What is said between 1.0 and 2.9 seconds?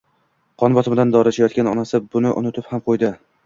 dori ichayotgan onasi buni unutib ham